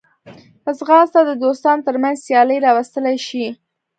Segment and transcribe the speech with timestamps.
[0.77, 3.47] ځغاسته د دوستانو ترمنځ سیالي راوستلی شي